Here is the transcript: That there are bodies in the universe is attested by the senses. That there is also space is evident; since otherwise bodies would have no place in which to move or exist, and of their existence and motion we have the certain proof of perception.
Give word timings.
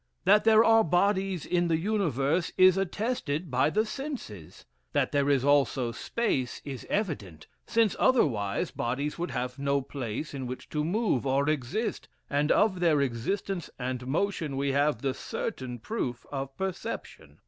That 0.23 0.45
there 0.45 0.65
are 0.65 0.83
bodies 0.83 1.45
in 1.45 1.67
the 1.67 1.77
universe 1.77 2.51
is 2.57 2.75
attested 2.75 3.51
by 3.51 3.69
the 3.69 3.85
senses. 3.85 4.65
That 4.93 5.11
there 5.11 5.29
is 5.29 5.45
also 5.45 5.91
space 5.91 6.59
is 6.65 6.87
evident; 6.89 7.45
since 7.67 7.95
otherwise 7.99 8.71
bodies 8.71 9.19
would 9.19 9.29
have 9.29 9.59
no 9.59 9.79
place 9.79 10.33
in 10.33 10.47
which 10.47 10.69
to 10.69 10.83
move 10.83 11.27
or 11.27 11.47
exist, 11.47 12.07
and 12.31 12.51
of 12.51 12.79
their 12.79 12.99
existence 12.99 13.69
and 13.77 14.07
motion 14.07 14.57
we 14.57 14.71
have 14.71 15.03
the 15.03 15.13
certain 15.13 15.77
proof 15.77 16.25
of 16.31 16.57
perception. 16.57 17.37